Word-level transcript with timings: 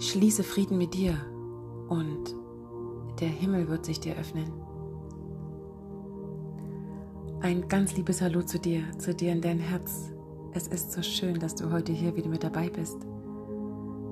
Schließe 0.00 0.42
Frieden 0.44 0.78
mit 0.78 0.94
dir 0.94 1.14
und 1.90 2.34
der 3.20 3.28
Himmel 3.28 3.68
wird 3.68 3.84
sich 3.84 4.00
dir 4.00 4.16
öffnen. 4.16 4.50
Ein 7.42 7.68
ganz 7.68 7.94
liebes 7.94 8.22
Hallo 8.22 8.40
zu 8.40 8.58
dir, 8.58 8.82
zu 8.96 9.14
dir 9.14 9.30
in 9.30 9.42
dein 9.42 9.58
Herz. 9.58 10.10
Es 10.52 10.68
ist 10.68 10.92
so 10.92 11.02
schön, 11.02 11.38
dass 11.38 11.54
du 11.54 11.70
heute 11.70 11.92
hier 11.92 12.16
wieder 12.16 12.30
mit 12.30 12.42
dabei 12.42 12.70
bist. 12.70 12.96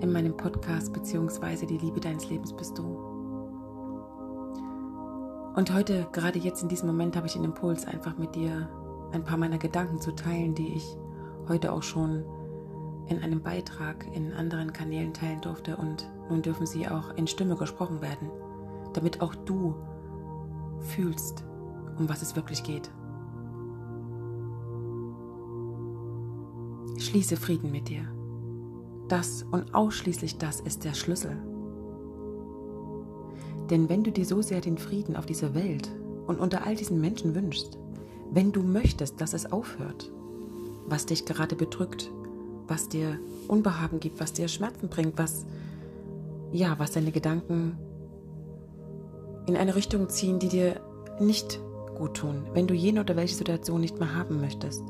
In 0.01 0.13
meinem 0.13 0.37
Podcast 0.37 0.93
beziehungsweise 0.93 1.65
die 1.65 1.79
Liebe 1.79 2.01
deines 2.01 2.29
Lebens 2.29 2.53
bist 2.55 2.77
du. 2.77 2.85
Und 5.57 5.73
heute, 5.73 6.07
gerade 6.13 6.39
jetzt 6.39 6.63
in 6.63 6.69
diesem 6.69 6.89
Moment, 6.89 7.17
habe 7.17 7.29
ich 7.29 7.33
den 7.33 7.45
Impuls, 7.45 7.87
einfach 7.87 8.19
mit 8.19 8.35
dir 8.35 8.69
ein 9.13 9.25
paar 9.25 9.39
meiner 9.39 9.57
Gedanken 9.57 10.03
zu 10.03 10.15
teilen, 10.15 10.55
die 10.55 10.75
ich 10.75 10.99
heute 11.49 11.73
auch 11.73 11.83
schon 11.83 12.27
in 13.09 13.23
einem 13.23 13.43
Beitrag 13.43 14.07
in 14.15 14.33
anderen 14.33 14.73
Kanälen 14.73 15.15
teilen 15.15 15.41
durfte 15.41 15.77
und 15.77 16.09
nun 16.29 16.43
dürfen 16.43 16.67
sie 16.67 16.89
auch 16.89 17.17
in 17.17 17.27
Stimme 17.27 17.57
gesprochen 17.57 18.01
werden, 18.03 18.31
damit 18.93 19.21
auch 19.21 19.35
du 19.35 19.75
fühlst, 20.81 21.45
um 21.99 22.09
was 22.09 22.23
es 22.23 22.37
wirklich 22.37 22.63
geht. 22.63 22.91
Schließe 26.99 27.37
Frieden 27.37 27.71
mit 27.71 27.89
dir. 27.89 28.03
Das 29.09 29.43
und 29.51 29.75
ausschließlich 29.75 30.37
das 30.39 30.61
ist 30.61 30.85
der 30.85 30.95
Schlüssel. 30.95 31.37
Denn 33.71 33.89
wenn 33.89 34.03
du 34.03 34.11
dir 34.13 34.25
so 34.25 34.43
sehr 34.43 34.61
den 34.61 34.79
Frieden 34.79 35.17
auf 35.17 35.27
dieser 35.27 35.55
Welt 35.55 35.89
und 36.27 36.41
unter 36.41 36.67
all 36.67 36.75
diesen 36.75 37.01
Menschen 37.01 37.35
wünschst, 37.35 37.79
wenn 38.31 38.53
du 38.53 38.63
möchtest, 38.63 39.21
dass 39.21 39.33
es 39.33 39.51
aufhört, 39.51 40.11
was 40.87 41.07
dich 41.07 41.25
gerade 41.25 41.57
bedrückt, 41.57 42.11
was 42.69 42.89
dir 42.89 43.19
Unbehagen 43.49 44.01
gibt, 44.01 44.21
was 44.21 44.33
dir 44.33 44.49
Schmerzen 44.49 44.89
bringt, 44.89 45.19
was 45.19 45.47
ja, 46.53 46.79
was 46.79 46.93
deine 46.93 47.13
Gedanken 47.13 47.77
in 49.47 49.57
eine 49.57 49.75
Richtung 49.75 50.09
ziehen, 50.09 50.39
die 50.39 50.49
dir 50.49 50.81
nicht 51.21 51.61
gut 51.97 52.15
tun, 52.15 52.45
wenn 52.53 52.67
du 52.67 52.75
jene 52.75 53.01
oder 53.01 53.17
welche 53.17 53.35
Situation 53.35 53.81
nicht 53.81 53.99
mehr 53.99 54.15
haben 54.15 54.41
möchtest. 54.41 54.83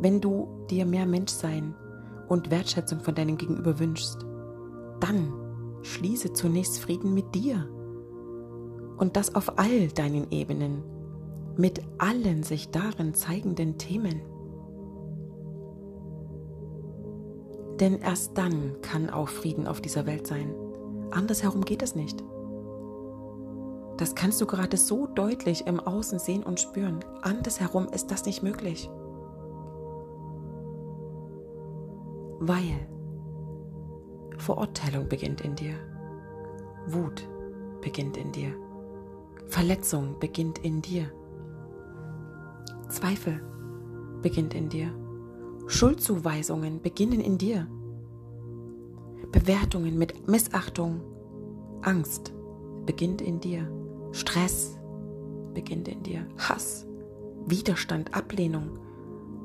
Wenn 0.00 0.20
du 0.20 0.48
dir 0.70 0.84
mehr 0.86 1.06
Menschsein 1.06 1.74
und 2.28 2.50
Wertschätzung 2.50 3.00
von 3.00 3.14
deinem 3.14 3.36
Gegenüber 3.36 3.78
wünschst, 3.78 4.26
dann 5.00 5.32
schließe 5.82 6.32
zunächst 6.32 6.80
Frieden 6.80 7.14
mit 7.14 7.34
dir. 7.34 7.68
Und 8.96 9.16
das 9.16 9.34
auf 9.34 9.58
all 9.58 9.88
deinen 9.88 10.30
Ebenen, 10.30 10.82
mit 11.56 11.80
allen 11.98 12.42
sich 12.42 12.70
darin 12.70 13.14
zeigenden 13.14 13.78
Themen. 13.78 14.22
Denn 17.80 18.00
erst 18.00 18.36
dann 18.36 18.76
kann 18.82 19.10
auch 19.10 19.28
Frieden 19.28 19.66
auf 19.66 19.80
dieser 19.80 20.06
Welt 20.06 20.26
sein. 20.26 20.54
Andersherum 21.10 21.64
geht 21.64 21.82
es 21.82 21.94
nicht. 21.94 22.22
Das 23.96 24.14
kannst 24.14 24.40
du 24.40 24.46
gerade 24.46 24.76
so 24.76 25.06
deutlich 25.06 25.66
im 25.66 25.80
Außen 25.80 26.18
sehen 26.18 26.42
und 26.42 26.60
spüren. 26.60 27.00
Andersherum 27.22 27.88
ist 27.88 28.10
das 28.10 28.26
nicht 28.26 28.42
möglich. 28.42 28.88
Weil 32.40 32.86
Verurteilung 34.38 35.08
beginnt 35.08 35.40
in 35.40 35.56
dir. 35.56 35.74
Wut 36.86 37.28
beginnt 37.80 38.16
in 38.16 38.30
dir. 38.32 38.54
Verletzung 39.46 40.18
beginnt 40.20 40.58
in 40.58 40.80
dir. 40.80 41.10
Zweifel 42.88 43.42
beginnt 44.22 44.54
in 44.54 44.68
dir. 44.68 44.92
Schuldzuweisungen 45.68 46.80
beginnen 46.80 47.20
in 47.20 47.38
dir. 47.38 47.68
Bewertungen 49.30 49.98
mit 49.98 50.26
Missachtung, 50.26 51.02
Angst 51.82 52.32
beginnt 52.86 53.20
in 53.20 53.38
dir. 53.38 53.70
Stress 54.12 54.78
beginnt 55.52 55.86
in 55.86 56.02
dir. 56.02 56.26
Hass, 56.38 56.86
Widerstand, 57.46 58.14
Ablehnung, 58.14 58.78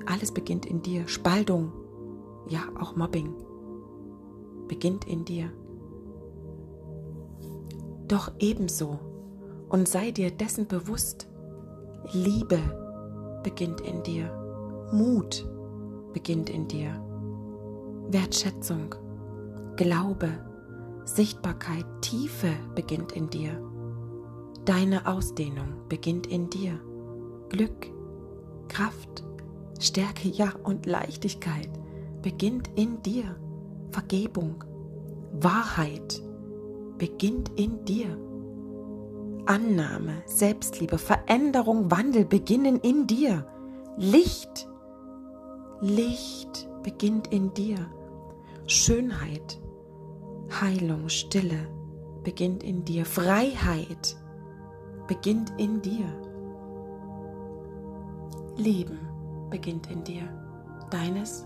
alles 0.05 0.31
beginnt 0.31 0.65
in 0.65 0.81
dir. 0.81 1.07
Spaltung, 1.09 1.73
ja 2.47 2.61
auch 2.79 2.95
Mobbing 2.95 3.33
beginnt 4.69 5.05
in 5.05 5.25
dir. 5.25 5.51
Doch 8.07 8.31
ebenso, 8.39 8.97
und 9.69 9.87
sei 9.89 10.11
dir 10.11 10.31
dessen 10.31 10.67
bewusst, 10.67 11.27
Liebe 12.13 12.59
beginnt 13.43 13.81
in 13.81 14.03
dir. 14.03 14.89
Mut 14.93 15.45
beginnt 16.13 16.49
in 16.49 16.67
dir. 16.67 16.91
Wertschätzung, 18.09 18.95
Glaube, 19.75 20.29
Sichtbarkeit, 21.05 21.85
Tiefe 22.01 22.51
beginnt 22.75 23.11
in 23.11 23.29
dir. 23.29 23.59
Deine 24.65 25.07
Ausdehnung 25.07 25.73
beginnt 25.89 26.27
in 26.27 26.49
dir. 26.49 26.79
Glück, 27.49 27.91
Kraft, 28.67 29.23
Stärke, 29.79 30.29
ja 30.29 30.53
und 30.63 30.85
Leichtigkeit 30.85 31.69
beginnt 32.21 32.69
in 32.75 33.01
dir. 33.01 33.35
Vergebung, 33.91 34.63
Wahrheit 35.33 36.23
beginnt 36.97 37.51
in 37.55 37.83
dir. 37.85 38.17
Annahme, 39.45 40.23
Selbstliebe, 40.25 40.97
Veränderung, 40.97 41.91
Wandel 41.91 42.23
beginnen 42.25 42.79
in 42.79 43.07
dir. 43.07 43.45
Licht 43.97 44.69
Licht 45.83 46.69
beginnt 46.81 47.27
in 47.27 47.53
dir. 47.53 47.75
Schönheit, 48.67 49.61
Heilung, 50.61 51.09
Stille 51.09 51.67
beginnt 52.23 52.63
in 52.63 52.85
dir. 52.85 53.05
Freiheit 53.05 54.15
beginnt 55.07 55.51
in 55.57 55.81
dir. 55.81 56.05
Leben 58.55 58.97
beginnt 59.49 59.91
in 59.91 60.05
dir. 60.05 60.23
Deines 60.89 61.45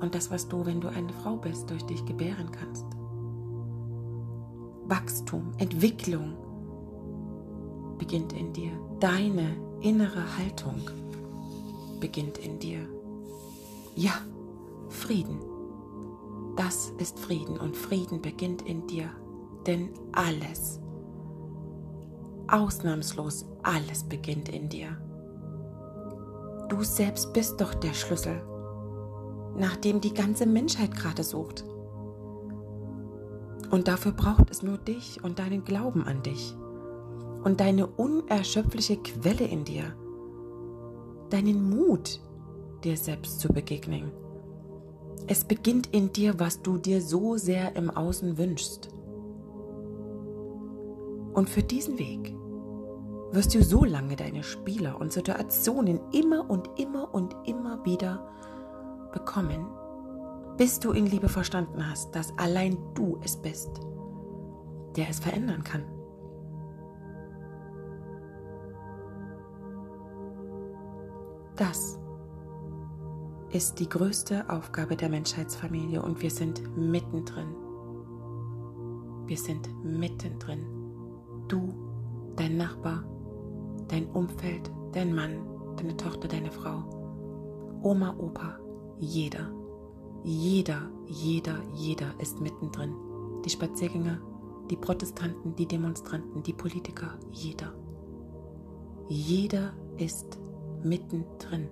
und 0.00 0.14
das, 0.14 0.30
was 0.30 0.48
du, 0.48 0.64
wenn 0.64 0.80
du 0.80 0.88
eine 0.88 1.12
Frau 1.12 1.36
bist, 1.36 1.68
durch 1.68 1.82
dich 1.82 2.02
gebären 2.06 2.50
kannst. 2.50 2.86
Wachstum, 4.86 5.52
Entwicklung 5.58 6.38
beginnt 7.98 8.32
in 8.32 8.54
dir. 8.54 8.72
Deine 8.98 9.58
innere 9.82 10.38
Haltung 10.38 10.80
beginnt 12.00 12.38
in 12.38 12.58
dir. 12.58 12.88
Ja, 14.00 14.12
Frieden. 14.88 15.40
Das 16.56 16.90
ist 16.96 17.18
Frieden 17.18 17.58
und 17.58 17.76
Frieden 17.76 18.22
beginnt 18.22 18.62
in 18.62 18.86
dir. 18.86 19.10
Denn 19.66 19.90
alles, 20.12 20.80
ausnahmslos 22.48 23.44
alles 23.62 24.04
beginnt 24.04 24.48
in 24.48 24.70
dir. 24.70 24.96
Du 26.70 26.82
selbst 26.82 27.34
bist 27.34 27.60
doch 27.60 27.74
der 27.74 27.92
Schlüssel, 27.92 28.40
nach 29.58 29.76
dem 29.76 30.00
die 30.00 30.14
ganze 30.14 30.46
Menschheit 30.46 30.96
gerade 30.96 31.22
sucht. 31.22 31.66
Und 33.70 33.86
dafür 33.86 34.12
braucht 34.12 34.50
es 34.50 34.62
nur 34.62 34.78
dich 34.78 35.22
und 35.22 35.38
deinen 35.38 35.62
Glauben 35.62 36.04
an 36.04 36.22
dich 36.22 36.56
und 37.44 37.60
deine 37.60 37.86
unerschöpfliche 37.86 38.96
Quelle 38.96 39.44
in 39.44 39.66
dir, 39.66 39.94
deinen 41.28 41.68
Mut, 41.68 42.22
dir 42.80 42.96
selbst 42.96 43.40
zu 43.40 43.48
begegnen. 43.48 44.10
Es 45.26 45.44
beginnt 45.44 45.88
in 45.88 46.12
dir, 46.12 46.40
was 46.40 46.62
du 46.62 46.78
dir 46.78 47.00
so 47.00 47.36
sehr 47.36 47.76
im 47.76 47.90
Außen 47.90 48.36
wünschst. 48.36 48.88
Und 51.32 51.48
für 51.48 51.62
diesen 51.62 51.98
Weg 51.98 52.34
wirst 53.32 53.54
du 53.54 53.62
so 53.62 53.84
lange 53.84 54.16
deine 54.16 54.42
Spieler 54.42 55.00
und 55.00 55.12
Situationen 55.12 56.00
immer 56.12 56.50
und 56.50 56.68
immer 56.80 57.14
und 57.14 57.36
immer 57.44 57.84
wieder 57.84 58.28
bekommen, 59.12 59.66
bis 60.56 60.80
du 60.80 60.90
in 60.90 61.06
Liebe 61.06 61.28
verstanden 61.28 61.88
hast, 61.88 62.14
dass 62.16 62.36
allein 62.38 62.76
du 62.94 63.20
es 63.22 63.36
bist, 63.36 63.70
der 64.96 65.08
es 65.08 65.20
verändern 65.20 65.62
kann. 65.62 65.84
Das 71.56 71.99
ist 73.52 73.80
die 73.80 73.88
größte 73.88 74.48
Aufgabe 74.48 74.96
der 74.96 75.08
Menschheitsfamilie 75.08 76.00
und 76.00 76.22
wir 76.22 76.30
sind 76.30 76.62
mittendrin. 76.76 77.54
Wir 79.26 79.36
sind 79.36 79.68
mittendrin. 79.84 80.66
Du, 81.48 81.74
dein 82.36 82.56
Nachbar, 82.56 83.04
dein 83.88 84.06
Umfeld, 84.06 84.70
dein 84.92 85.12
Mann, 85.14 85.44
deine 85.76 85.96
Tochter, 85.96 86.28
deine 86.28 86.52
Frau, 86.52 87.80
Oma, 87.82 88.14
Opa, 88.18 88.58
jeder, 88.98 89.50
jeder, 90.22 90.88
jeder, 91.06 91.56
jeder 91.74 92.14
ist 92.20 92.40
mittendrin. 92.40 92.94
Die 93.44 93.50
Spaziergänger, 93.50 94.20
die 94.70 94.76
Protestanten, 94.76 95.56
die 95.56 95.66
Demonstranten, 95.66 96.42
die 96.44 96.52
Politiker, 96.52 97.18
jeder. 97.30 97.74
Jeder 99.08 99.72
ist 99.96 100.38
mittendrin. 100.84 101.68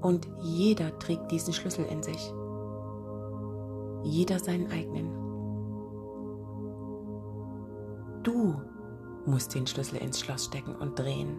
Und 0.00 0.28
jeder 0.40 0.98
trägt 0.98 1.30
diesen 1.30 1.52
Schlüssel 1.52 1.84
in 1.86 2.02
sich. 2.02 2.32
jeder 4.04 4.38
seinen 4.38 4.70
eigenen. 4.70 5.10
Du 8.22 8.54
musst 9.26 9.54
den 9.54 9.66
Schlüssel 9.66 9.96
ins 9.96 10.20
Schloss 10.20 10.46
stecken 10.46 10.74
und 10.76 10.98
drehen. 10.98 11.38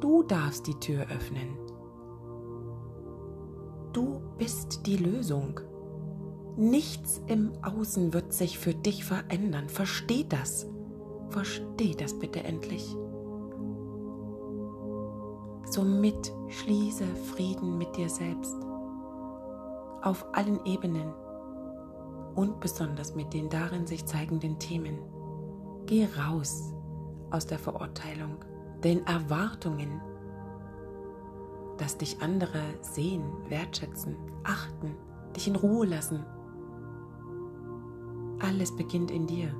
Du 0.00 0.22
darfst 0.22 0.66
die 0.66 0.78
Tür 0.78 1.02
öffnen. 1.02 1.56
Du 3.92 4.20
bist 4.38 4.86
die 4.86 4.96
Lösung. 4.96 5.60
Nichts 6.56 7.22
im 7.26 7.52
Außen 7.62 8.12
wird 8.12 8.32
sich 8.32 8.58
für 8.58 8.74
dich 8.74 9.04
verändern. 9.04 9.68
Versteh 9.68 10.24
das. 10.28 10.66
Versteh 11.30 11.94
das 11.94 12.18
bitte 12.18 12.42
endlich. 12.44 12.96
Somit 15.72 16.34
schließe 16.48 17.06
Frieden 17.32 17.78
mit 17.78 17.96
dir 17.96 18.10
selbst. 18.10 18.54
Auf 20.02 20.26
allen 20.34 20.62
Ebenen 20.66 21.14
und 22.34 22.60
besonders 22.60 23.14
mit 23.14 23.32
den 23.32 23.48
darin 23.48 23.86
sich 23.86 24.04
zeigenden 24.04 24.58
Themen. 24.58 24.98
Geh 25.86 26.06
raus 26.18 26.74
aus 27.30 27.46
der 27.46 27.58
Verurteilung, 27.58 28.36
den 28.84 29.06
Erwartungen, 29.06 30.02
dass 31.78 31.96
dich 31.96 32.20
andere 32.20 32.60
sehen, 32.82 33.24
wertschätzen, 33.48 34.14
achten, 34.44 34.94
dich 35.34 35.48
in 35.48 35.56
Ruhe 35.56 35.86
lassen. 35.86 36.22
Alles 38.40 38.76
beginnt 38.76 39.10
in 39.10 39.26
dir. 39.26 39.54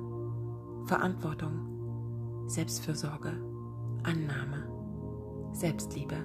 Verantwortung, 0.85 2.45
Selbstfürsorge, 2.45 3.31
Annahme, 4.03 4.62
Selbstliebe. 5.53 6.15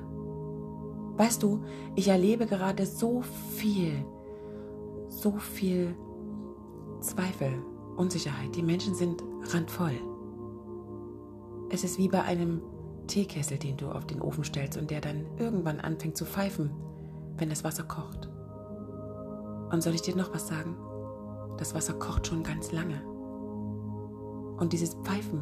Weißt 1.16 1.42
du, 1.42 1.64
ich 1.94 2.08
erlebe 2.08 2.46
gerade 2.46 2.86
so 2.86 3.22
viel, 3.56 4.04
so 5.08 5.32
viel 5.32 5.96
Zweifel, 7.00 7.52
Unsicherheit. 7.96 8.54
Die 8.54 8.62
Menschen 8.62 8.94
sind 8.94 9.22
randvoll. 9.52 9.94
Es 11.70 11.84
ist 11.84 11.98
wie 11.98 12.08
bei 12.08 12.22
einem 12.22 12.62
Teekessel, 13.08 13.58
den 13.58 13.76
du 13.76 13.90
auf 13.90 14.06
den 14.06 14.20
Ofen 14.20 14.44
stellst 14.44 14.78
und 14.78 14.90
der 14.90 15.00
dann 15.00 15.26
irgendwann 15.38 15.80
anfängt 15.80 16.16
zu 16.16 16.24
pfeifen, 16.24 16.70
wenn 17.36 17.50
das 17.50 17.64
Wasser 17.64 17.82
kocht. 17.82 18.28
Und 19.72 19.82
soll 19.82 19.94
ich 19.94 20.02
dir 20.02 20.16
noch 20.16 20.32
was 20.32 20.48
sagen? 20.48 20.76
Das 21.58 21.74
Wasser 21.74 21.94
kocht 21.94 22.26
schon 22.26 22.42
ganz 22.42 22.72
lange. 22.72 23.02
Und 24.58 24.72
dieses 24.72 24.94
Pfeifen 25.02 25.40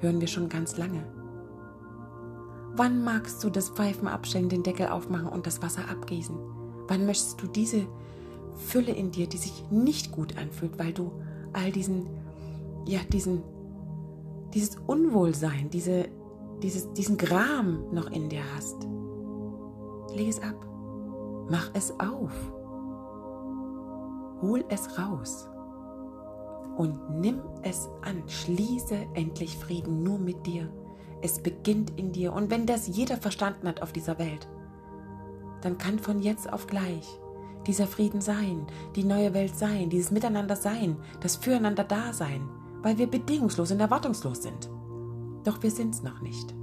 hören 0.00 0.20
wir 0.20 0.28
schon 0.28 0.48
ganz 0.48 0.76
lange. 0.76 1.04
Wann 2.76 3.04
magst 3.04 3.42
du 3.44 3.50
das 3.50 3.70
Pfeifen 3.70 4.08
abstellen, 4.08 4.48
den 4.48 4.64
Deckel 4.64 4.88
aufmachen 4.88 5.28
und 5.28 5.46
das 5.46 5.62
Wasser 5.62 5.88
abgießen? 5.88 6.36
Wann 6.88 7.06
möchtest 7.06 7.40
du 7.40 7.46
diese 7.46 7.86
Fülle 8.56 8.92
in 8.92 9.12
dir, 9.12 9.28
die 9.28 9.36
sich 9.36 9.64
nicht 9.70 10.10
gut 10.10 10.36
anfühlt, 10.36 10.78
weil 10.78 10.92
du 10.92 11.12
all 11.52 11.70
diesen, 11.70 12.06
ja, 12.84 12.98
diesen, 13.12 13.42
dieses 14.52 14.76
Unwohlsein, 14.86 15.70
diese, 15.70 16.08
dieses, 16.62 16.92
diesen 16.94 17.16
Gram 17.16 17.92
noch 17.92 18.10
in 18.10 18.28
dir 18.28 18.42
hast? 18.56 18.88
Leg 20.12 20.28
es 20.28 20.42
ab. 20.42 20.66
Mach 21.48 21.70
es 21.74 21.92
auf. 22.00 22.32
Hol 24.42 24.64
es 24.68 24.98
raus 24.98 25.48
und 26.76 27.20
nimm 27.20 27.40
es 27.62 27.88
an. 28.02 28.22
Schließe 28.26 28.96
endlich 29.14 29.56
Frieden 29.56 30.02
nur 30.02 30.18
mit 30.18 30.44
dir. 30.44 30.68
Es 31.24 31.38
beginnt 31.38 31.98
in 31.98 32.12
dir. 32.12 32.34
Und 32.34 32.50
wenn 32.50 32.66
das 32.66 32.86
jeder 32.86 33.16
verstanden 33.16 33.66
hat 33.66 33.80
auf 33.80 33.94
dieser 33.94 34.18
Welt, 34.18 34.46
dann 35.62 35.78
kann 35.78 35.98
von 35.98 36.20
jetzt 36.20 36.52
auf 36.52 36.66
gleich 36.66 37.18
dieser 37.66 37.86
Frieden 37.86 38.20
sein, 38.20 38.66
die 38.94 39.04
neue 39.04 39.32
Welt 39.32 39.56
sein, 39.56 39.88
dieses 39.88 40.10
Miteinander 40.10 40.54
sein, 40.54 40.98
das 41.20 41.36
Füreinander 41.36 41.84
Dasein, 41.84 42.46
weil 42.82 42.98
wir 42.98 43.06
bedingungslos 43.06 43.70
und 43.70 43.80
erwartungslos 43.80 44.42
sind. 44.42 44.68
Doch 45.44 45.62
wir 45.62 45.70
sind 45.70 45.94
es 45.94 46.02
noch 46.02 46.20
nicht. 46.20 46.54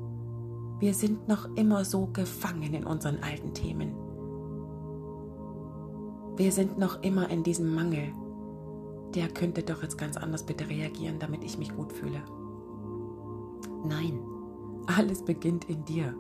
Wir 0.78 0.94
sind 0.94 1.28
noch 1.28 1.56
immer 1.56 1.84
so 1.84 2.06
gefangen 2.14 2.76
in 2.76 2.86
unseren 2.86 3.18
alten 3.24 3.56
Themen. 3.56 3.96
Wir 6.38 6.52
sind 6.52 6.78
noch 6.78 7.02
immer 7.02 7.32
in 7.32 7.42
diesem 7.42 7.74
Mangel. 7.74 8.14
Der 9.16 9.28
könnte 9.28 9.64
doch 9.64 9.82
jetzt 9.82 9.98
ganz 9.98 10.18
anders 10.18 10.46
bitte 10.46 10.70
reagieren, 10.70 11.18
damit 11.18 11.44
ich 11.44 11.58
mich 11.58 11.76
gut 11.76 11.92
fühle. 11.92 12.22
Nein, 13.84 14.20
alles 14.88 15.24
beginnt 15.24 15.66
in 15.66 15.84
dir. 15.86 16.16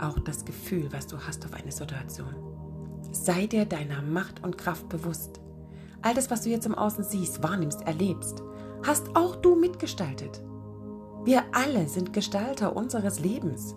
Auch 0.00 0.18
das 0.18 0.44
Gefühl, 0.44 0.88
was 0.92 1.06
du 1.06 1.18
hast 1.18 1.44
auf 1.44 1.54
eine 1.54 1.72
Situation. 1.72 2.34
Sei 3.12 3.46
dir 3.46 3.64
deiner 3.64 4.02
Macht 4.02 4.42
und 4.42 4.56
Kraft 4.56 4.88
bewusst. 4.88 5.40
All 6.02 6.14
das, 6.14 6.30
was 6.30 6.42
du 6.42 6.50
jetzt 6.50 6.66
im 6.66 6.74
Außen 6.74 7.04
siehst, 7.04 7.42
wahrnimmst, 7.42 7.82
erlebst, 7.82 8.42
hast 8.82 9.14
auch 9.14 9.36
du 9.36 9.54
mitgestaltet. 9.56 10.42
Wir 11.24 11.42
alle 11.52 11.86
sind 11.88 12.12
Gestalter 12.12 12.74
unseres 12.74 13.20
Lebens. 13.20 13.74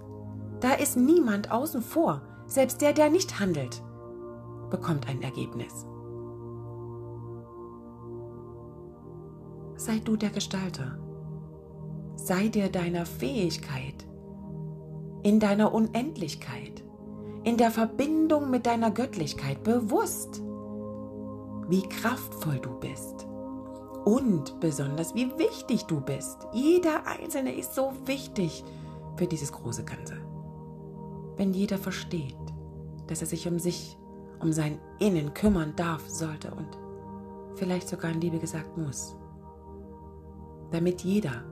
Da 0.61 0.73
ist 0.73 0.95
niemand 0.95 1.51
außen 1.51 1.81
vor, 1.81 2.21
selbst 2.47 2.81
der, 2.81 2.93
der 2.93 3.09
nicht 3.09 3.39
handelt, 3.39 3.83
bekommt 4.69 5.09
ein 5.09 5.21
Ergebnis. 5.21 5.85
Sei 9.75 9.99
du 9.99 10.15
der 10.15 10.29
Gestalter. 10.29 10.97
Sei 12.15 12.47
dir 12.47 12.69
deiner 12.69 13.05
Fähigkeit, 13.05 14.05
in 15.23 15.39
deiner 15.39 15.73
Unendlichkeit, 15.73 16.83
in 17.43 17.57
der 17.57 17.71
Verbindung 17.71 18.49
mit 18.49 18.65
deiner 18.65 18.91
Göttlichkeit 18.91 19.63
bewusst, 19.63 20.41
wie 21.69 21.81
kraftvoll 21.83 22.59
du 22.59 22.77
bist 22.79 23.25
und 24.05 24.59
besonders 24.59 25.15
wie 25.15 25.31
wichtig 25.37 25.85
du 25.85 26.01
bist. 26.01 26.47
Jeder 26.51 27.07
Einzelne 27.07 27.55
ist 27.55 27.73
so 27.73 27.93
wichtig 28.05 28.63
für 29.15 29.27
dieses 29.27 29.51
große 29.51 29.85
Ganze. 29.85 30.17
Wenn 31.37 31.53
jeder 31.53 31.77
versteht, 31.77 32.35
dass 33.07 33.21
er 33.21 33.27
sich 33.27 33.47
um 33.47 33.59
sich, 33.59 33.97
um 34.39 34.51
sein 34.51 34.79
Innen 34.99 35.33
kümmern 35.33 35.73
darf, 35.75 36.07
sollte 36.09 36.51
und 36.51 36.77
vielleicht 37.55 37.87
sogar 37.87 38.11
in 38.11 38.21
Liebe 38.21 38.39
gesagt 38.39 38.77
muss, 38.77 39.15
damit 40.71 41.01
jeder 41.01 41.43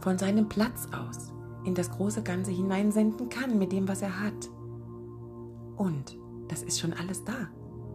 von 0.00 0.18
seinem 0.18 0.48
Platz 0.48 0.88
aus 0.92 1.32
in 1.64 1.74
das 1.74 1.90
große 1.90 2.22
Ganze 2.22 2.50
hineinsenden 2.50 3.28
kann 3.28 3.58
mit 3.58 3.72
dem, 3.72 3.88
was 3.88 4.02
er 4.02 4.20
hat 4.20 4.50
und 5.76 6.16
das 6.48 6.62
ist 6.62 6.80
schon 6.80 6.92
alles 6.92 7.24
da. 7.24 7.48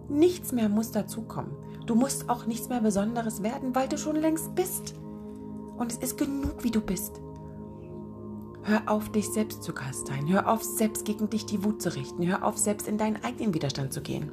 Nichts 0.10 0.52
mehr 0.52 0.70
muss 0.70 0.92
dazukommen. 0.92 1.52
Du 1.86 1.96
musst 1.96 2.30
auch 2.30 2.46
nichts 2.46 2.70
mehr 2.70 2.82
Besonderes 2.82 3.44
werden, 3.44 3.76
weil 3.76 3.88
du 3.88 3.98
schon 3.98 4.16
längst 4.16 4.56
bist. 4.56 4.96
Und 5.78 5.92
es 5.92 5.98
ist 5.98 6.18
genug, 6.18 6.64
wie 6.64 6.72
du 6.72 6.82
bist. 6.82 7.22
Hör 8.64 8.82
auf, 8.88 9.10
dich 9.12 9.30
selbst 9.30 9.64
zu 9.64 9.74
kasteien. 9.74 10.28
Hör 10.28 10.52
auf, 10.52 10.64
selbst 10.64 11.06
gegen 11.06 11.30
dich 11.30 11.46
die 11.46 11.64
Wut 11.64 11.82
zu 11.82 11.96
richten. 11.96 12.28
Hör 12.28 12.44
auf, 12.44 12.58
selbst 12.58 12.88
in 12.88 12.98
deinen 12.98 13.24
eigenen 13.24 13.54
Widerstand 13.54 13.94
zu 13.94 14.02
gehen. 14.02 14.32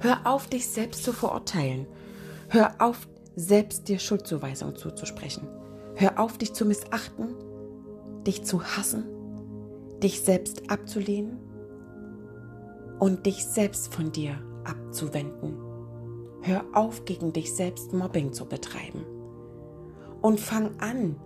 Hör 0.00 0.20
auf, 0.24 0.46
dich 0.46 0.68
selbst 0.68 1.02
zu 1.02 1.12
verurteilen. 1.12 1.86
Hör 2.48 2.76
auf, 2.78 3.08
selbst 3.34 3.88
dir 3.88 3.98
Schuldzuweisung 3.98 4.76
zuzusprechen. 4.76 5.48
Hör 5.96 6.20
auf, 6.20 6.38
dich 6.38 6.52
zu 6.52 6.64
missachten, 6.64 7.34
dich 8.26 8.44
zu 8.44 8.62
hassen, 8.62 9.04
dich 10.02 10.20
selbst 10.20 10.70
abzulehnen 10.70 11.38
und 12.98 13.26
dich 13.26 13.44
selbst 13.44 13.94
von 13.94 14.12
dir 14.12 14.38
abzuwenden. 14.64 15.56
Hör 16.42 16.64
auf, 16.72 17.04
gegen 17.04 17.32
dich 17.32 17.54
selbst 17.54 17.92
Mobbing 17.92 18.32
zu 18.32 18.46
betreiben. 18.46 19.04
Und 20.22 20.40
fang 20.40 20.70
an, 20.80 21.16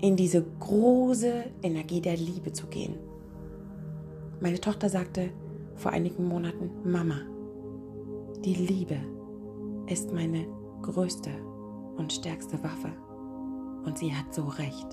in 0.00 0.16
diese 0.16 0.42
große 0.42 1.44
Energie 1.62 2.00
der 2.00 2.16
Liebe 2.16 2.52
zu 2.52 2.66
gehen. 2.66 2.96
Meine 4.40 4.60
Tochter 4.60 4.88
sagte 4.88 5.30
vor 5.76 5.92
einigen 5.92 6.26
Monaten, 6.26 6.70
Mama, 6.84 7.20
die 8.44 8.54
Liebe 8.54 8.96
ist 9.86 10.12
meine 10.12 10.46
größte 10.82 11.30
und 11.96 12.12
stärkste 12.12 12.62
Waffe. 12.64 12.90
Und 13.84 13.98
sie 13.98 14.12
hat 14.12 14.34
so 14.34 14.44
recht. 14.44 14.88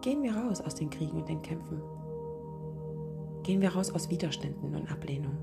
Gehen 0.00 0.22
wir 0.22 0.36
raus 0.36 0.60
aus 0.60 0.74
den 0.74 0.90
Kriegen 0.90 1.18
und 1.18 1.28
den 1.28 1.42
Kämpfen 1.42 1.82
gehen 3.48 3.62
wir 3.62 3.74
raus 3.74 3.90
aus 3.94 4.10
Widerständen 4.10 4.74
und 4.74 4.92
Ablehnung. 4.92 5.38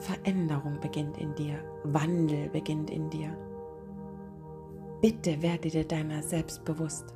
Veränderung 0.00 0.80
beginnt 0.80 1.16
in 1.18 1.32
dir, 1.36 1.62
Wandel 1.84 2.48
beginnt 2.48 2.90
in 2.90 3.08
dir. 3.10 3.28
Bitte 5.00 5.40
werde 5.40 5.68
dir 5.68 5.84
deiner 5.84 6.20
selbst 6.20 6.64
bewusst. 6.64 7.14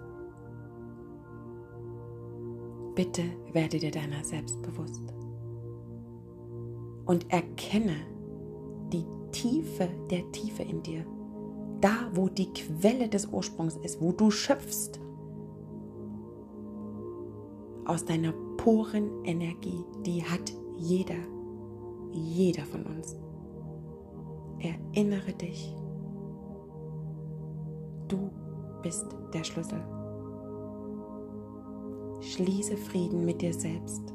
Bitte 2.94 3.24
werde 3.52 3.80
dir 3.80 3.90
deiner 3.90 4.22
selbst 4.22 4.62
bewusst. 4.62 5.12
Und 7.06 7.28
erkenne 7.32 7.96
die 8.92 9.04
Tiefe 9.32 9.88
der 10.08 10.30
Tiefe 10.30 10.62
in 10.62 10.84
dir. 10.84 11.04
Da, 11.86 12.10
wo 12.12 12.28
die 12.28 12.52
Quelle 12.52 13.08
des 13.08 13.26
Ursprungs 13.26 13.76
ist, 13.76 14.00
wo 14.00 14.10
du 14.10 14.28
schöpfst 14.32 14.98
aus 17.84 18.04
deiner 18.04 18.32
puren 18.56 19.24
Energie, 19.24 19.84
die 20.04 20.20
hat 20.24 20.52
jeder, 20.76 21.14
jeder 22.10 22.64
von 22.64 22.82
uns. 22.86 23.14
Erinnere 24.58 25.32
dich, 25.34 25.76
du 28.08 28.32
bist 28.82 29.06
der 29.32 29.44
Schlüssel. 29.44 29.80
Schließe 32.20 32.76
Frieden 32.76 33.24
mit 33.24 33.40
dir 33.40 33.54
selbst, 33.54 34.12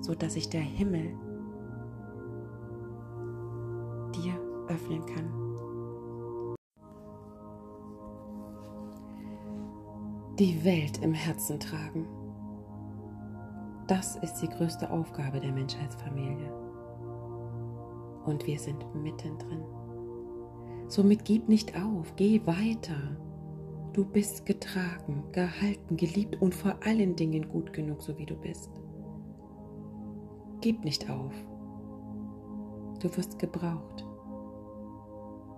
so 0.00 0.12
dass 0.12 0.32
sich 0.32 0.48
der 0.48 0.62
Himmel 0.62 1.14
dir 4.12 4.34
öffnen 4.66 5.06
kann. 5.06 5.37
Die 10.38 10.64
Welt 10.64 10.98
im 11.02 11.14
Herzen 11.14 11.58
tragen. 11.58 12.06
Das 13.88 14.14
ist 14.14 14.36
die 14.36 14.48
größte 14.48 14.88
Aufgabe 14.88 15.40
der 15.40 15.50
Menschheitsfamilie. 15.50 16.52
Und 18.24 18.46
wir 18.46 18.56
sind 18.60 18.86
mittendrin. 18.94 19.64
Somit 20.86 21.24
gib 21.24 21.48
nicht 21.48 21.76
auf, 21.76 22.14
geh 22.14 22.40
weiter. 22.46 23.16
Du 23.94 24.04
bist 24.04 24.46
getragen, 24.46 25.24
gehalten, 25.32 25.96
geliebt 25.96 26.40
und 26.40 26.54
vor 26.54 26.76
allen 26.86 27.16
Dingen 27.16 27.48
gut 27.48 27.72
genug, 27.72 28.00
so 28.00 28.16
wie 28.16 28.26
du 28.26 28.36
bist. 28.36 28.70
Gib 30.60 30.84
nicht 30.84 31.10
auf. 31.10 31.34
Du 33.00 33.16
wirst 33.16 33.40
gebraucht, 33.40 34.06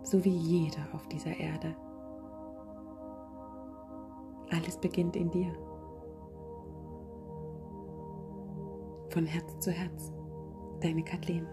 so 0.05 0.25
wie 0.25 0.35
jeder 0.35 0.89
auf 0.95 1.07
dieser 1.09 1.37
Erde. 1.37 1.77
Alles 4.51 4.77
beginnt 4.79 5.17
in 5.17 5.31
dir. 5.31 5.53
Von 9.11 9.27
Herz 9.27 9.59
zu 9.59 9.71
Herz. 9.71 10.13
Deine 10.81 11.03
Kathleen. 11.03 11.47